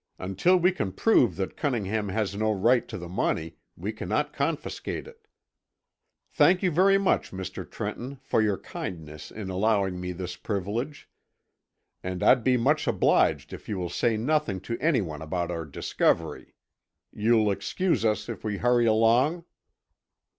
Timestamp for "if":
13.53-13.69, 18.27-18.43